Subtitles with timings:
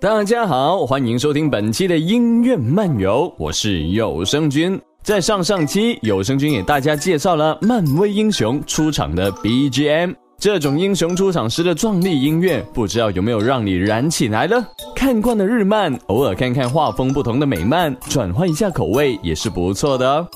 [0.00, 4.80] 大家好，欢迎收听本期的音乐漫游，我是有声君。
[5.02, 14.66] 在上上期，有声君给大家介绍了漫威英雄出场的 BGM，这种英雄出场时的壮丽音乐，不知道有没有让你燃起来了？
[14.96, 20.26] 看惯了日漫，偶尔看看画风不同的美漫，转换一下口味也是不错的哦。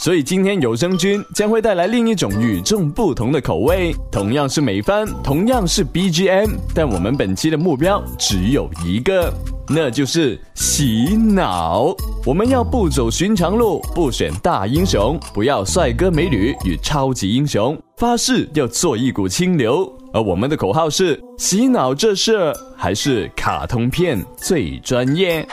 [0.00, 9.30] 所以今天有声君将会带来另一种与众不同的口味，同样是美番，同样是 BGM，但我们本期的目标只有一个，
[9.68, 11.94] 那就是洗脑。
[12.24, 19.86] 我们要不走寻常路，不选大英雄，不要帅哥美女与超级英雄，发誓要做一股清流。
[20.14, 25.42] 而我们的口号是：洗脑这事还是卡通片最专业。《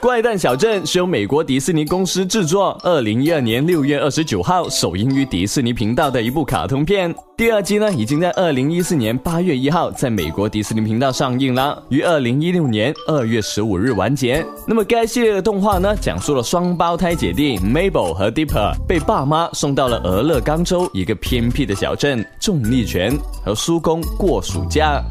[0.00, 7.14] 怪诞小镇》是由美国迪士尼公司制作，二零一二年六月二十九号首映于迪士尼频道的一部卡通片。
[7.40, 14.44] 第二季呢，已经在二零一四年八月一号在美国迪士尼频道上映了，于二零一六年二月十五日完结。
[14.66, 25.02] 那么该系列的动画呢，讲述了双胞胎姐弟 Mabel 和 Dipper 被爸妈送到了俄勒冈州一个偏僻的小镇，重力泉和叔公过暑假。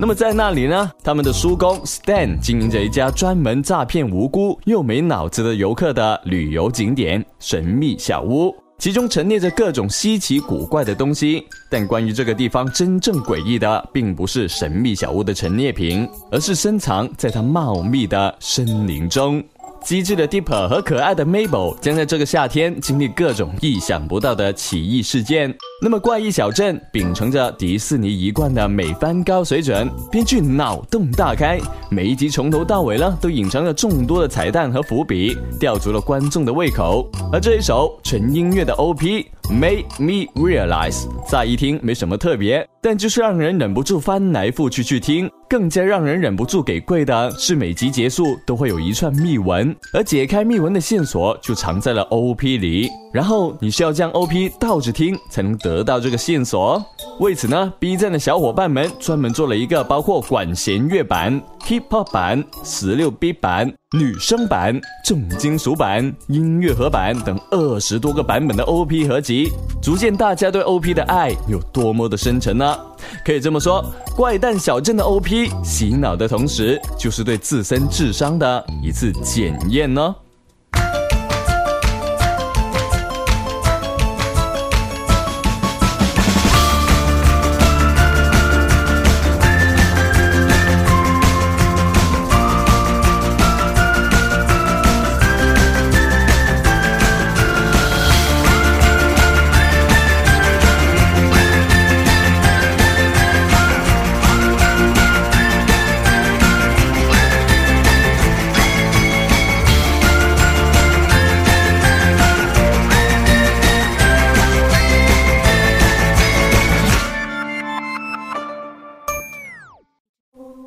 [0.00, 4.58] 那么在那里呢，他们的叔公 Stan 经营着一家专门诈骗无辜。
[4.64, 11.42] 又没脑子的游客的旅游景点神秘小屋，其中陈列着各种稀奇古怪的东西。
[11.70, 19.42] 但关于这个地方真正诡异的，并不是神秘小屋的陈列品，而是深藏在它茂密的森林中。
[19.82, 25.56] 机智的 Deeper 和可爱的 Mabel 将在这个夏天经历各种意想不到的奇异事件。
[25.82, 31.58] 那么，怪异小镇秉承着迪士尼一贯的美翻高水准，编剧脑洞大开，
[31.90, 37.10] 每一集从头到尾呢都隐藏着众多的彩蛋和伏笔，吊足了观众的胃口。
[37.32, 39.26] 而这一首纯音乐的 OP。
[39.50, 45.30] Made me realize，乍一听没什么特别，但就是让人忍不住翻来覆去去听。
[45.54, 52.90] 更加让人忍不住给跪的是，每集结束都会有一串密文，而解开密文的线索就藏在了 OP 里。
[53.12, 56.84] 然后你需要将 OP 倒着听，才能得到这个线索。
[57.20, 61.40] 为此呢，B 站的小伙伴们专门做了一个包括管弦乐版。
[61.66, 72.76] Hip Hop 版、十六 B 版、女生版、重金属版、音乐盒版等二十多个版本的 OP 合集，足见大家对 OP 的爱有多么的深沉呢？
[73.24, 73.84] 可以这么说，
[74.16, 80.14] 怪诞小镇的 OP 洗脑的同时，就是对自身智商的一次检验呢。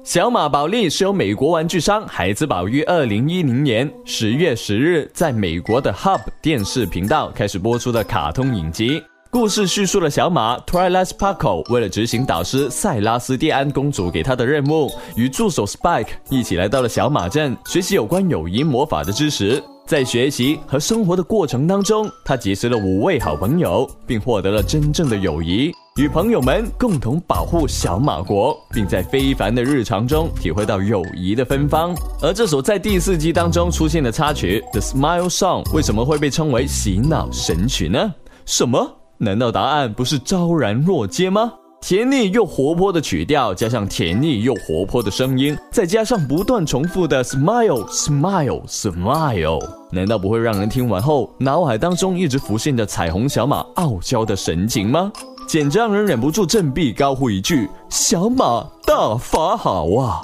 [0.07, 9.03] 小马宝莉是由美国玩具商孩之宝于二零一零年十月十日在美国的 Hub 电视频道开始播出的卡通影集。
[9.29, 19.61] 故事叙述了小马 Twilight Sparkle 为了执行导师塞拉斯蒂安公主给他的任务，与助手 Spike 一起来到了小马镇学习有关友谊魔法的知识。
[19.85, 25.73] 在学习和生活的过程当中，他结识了五位好朋友，并获得了真正的友谊。
[25.97, 31.95] 与朋友们共同保护小马国，并在非凡的日常中体会到友谊的芬芳。
[32.21, 38.13] 而这首在第四季当中出现的插曲《The Smile Song》为什么会被称为洗脑神曲呢？
[38.45, 38.87] 什么？
[39.17, 41.51] 难道答案不是昭然若揭吗？
[41.81, 49.59] 甜腻又活泼的曲调，加上甜腻又活泼的声音，再加上不断重复的 “Smile, Smile, Smile”，
[49.91, 55.11] 难道不会让人听完后脑海当中一直浮现着彩虹小马傲娇的神情吗？
[55.47, 60.21] 简直让人忍不住振臂高呼一句：“小马大法好啊！”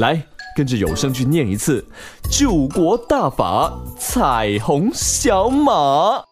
[0.00, 0.20] 来，
[0.56, 1.84] 跟着有声去念一次
[2.32, 6.24] ：“救国大法，彩虹小马。”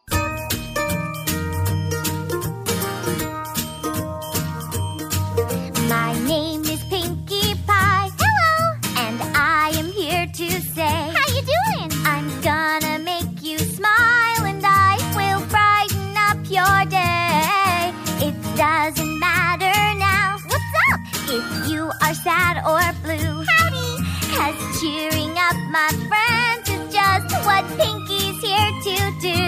[25.81, 28.97] my friends, is just what Pinky's here to
[29.29, 29.41] do.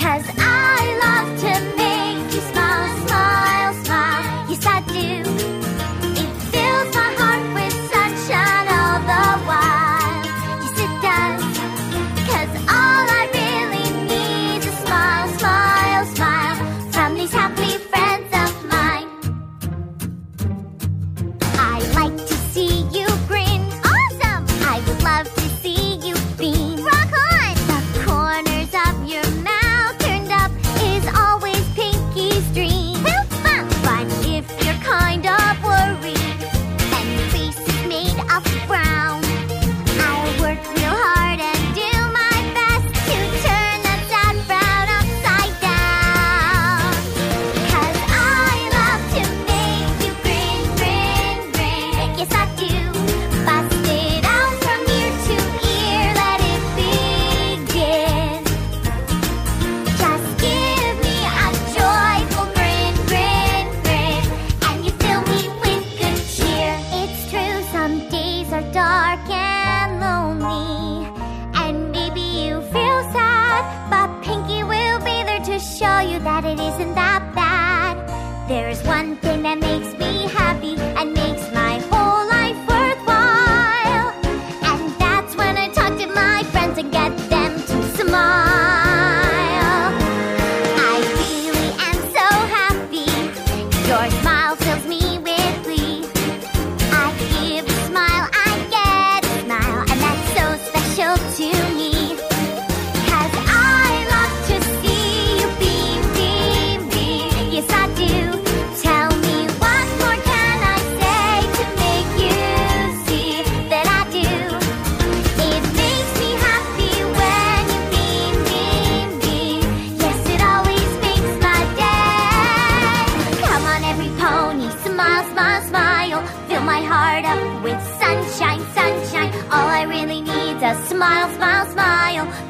[0.00, 4.46] Cause I love to make you smile, smile, smile.
[4.50, 5.59] Yes, I do.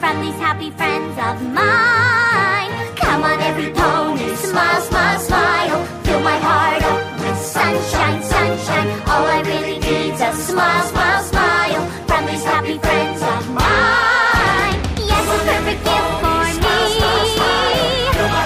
[0.01, 2.73] From these happy friends of mine.
[2.97, 5.85] Come on, every pony, smile, smile, smile.
[6.05, 8.89] Fill my heart up with sunshine, sunshine.
[9.11, 14.77] All I really need's a smile, smile, smile from these happy friends of mine.
[15.11, 16.81] Yes, a perfect gift for me.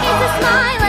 [0.08, 0.83] It's a smile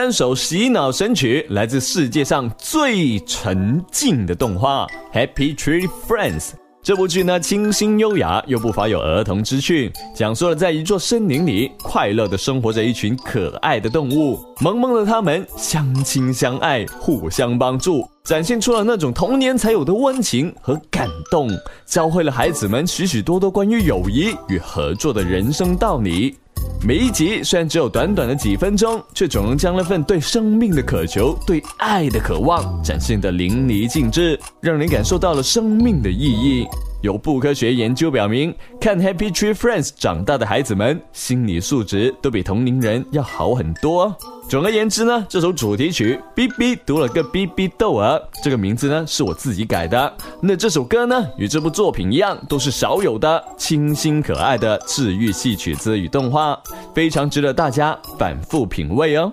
[0.00, 6.50] 三首洗脑神曲来自世界上最沉静的动画《Happy Tree Friends》。
[6.84, 14.38] 这部剧呢，清新优雅又不乏有儿童之趣，讲述了在一座森林里快乐的生活着一群可爱的动物。
[14.60, 21.50] 萌萌的他们相亲相爱，互相帮助，展现出了那种童年才有的温情和感动，
[21.84, 26.36] 教会了孩子们许许多多关于友谊与合作的人生道理。
[26.84, 36.66] 每一集虽然只有短短的几分钟，却总能将那份对生命的渴求、对爱的渴望展现得淋漓尽致，让人感受到了生命的意义。
[37.00, 44.14] 有不科学研究表明，看《Happy Tree Friends》长大的孩子们，心理素质都比同龄人要好很多。
[44.48, 50.12] 总而言之呢，这首主题曲《哔哔读了个哔哔豆儿》，这个名字呢是我自己改的。
[50.42, 56.60] 那这首歌呢，与这部作品一样，都是少有的清新可爱的治愈系曲子与动画，
[56.94, 59.32] 非常值得大家反复品味哦。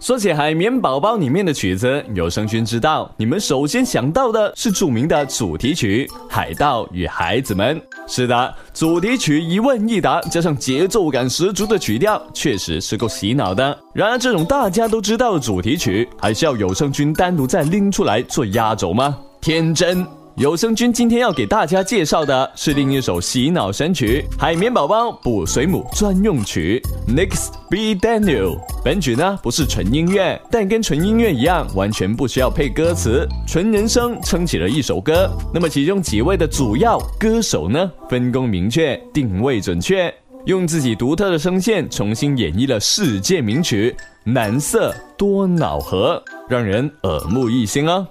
[0.00, 7.78] 说起海绵宝宝里面的曲子，有声君知道，你们首先想到的是著名的主题曲《海盗与孩子们》。
[8.08, 13.78] 是的，主题曲一问一答，加上节奏感十足的曲调，确实是够洗脑的。
[13.92, 19.18] 然而，这种大家都知道的主题曲，还需要有声君单独再拎出来做压轴吗？
[19.38, 20.19] 天真。
[20.36, 26.80] 有声君今天要给大家介绍的是另一首洗脑神曲《海绵宝宝补水母专用曲》
[27.14, 28.56] ，Next B Daniel。
[28.82, 35.28] 本曲呢不是纯音乐，但跟纯音乐一样，完全不需要配歌词，纯人声撑起了一首歌。
[35.52, 40.14] 那么其中几位的主要歌手呢，分工明确，定位准确，
[40.46, 43.94] 用自己独特的声线重新演绎了世界名曲
[44.32, 48.06] 《蓝色多瑙河》，让人耳目一新哦。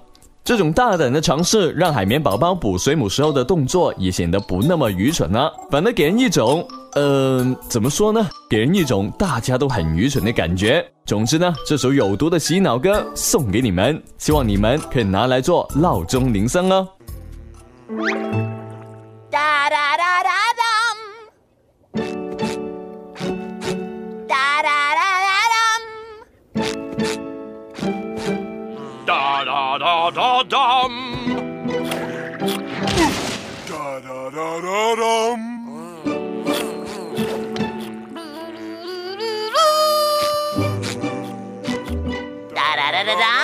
[0.49, 8.27] 这种大胆的尝试，让海绵宝宝捕水母时候的动作也显得不那么愚蠢了，反而给人一种，嗯、怎么说呢？
[8.49, 10.83] 给人一种大家都很愚蠢的感觉。
[11.05, 16.87] 总之呢，这首有毒的洗脑歌送给你们，希望你们可以拿来做闹钟铃声哦。
[33.79, 35.41] Da da da da dum.
[42.55, 43.15] Da da da da.
[43.15, 43.38] Da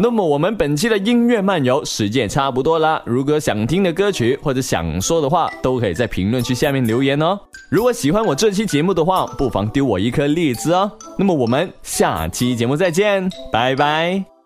[0.00, 3.02] 那么我们本期的音乐漫游时间也差不多啦。
[3.04, 7.38] 如果想听的歌曲或者想说的话，都可以在评论区下面留言哦。
[7.68, 10.90] 如果喜欢我这期节目的话，不妨丢我一颗荔枝哦。
[11.18, 14.37] 那么我们下期节目再见，拜拜。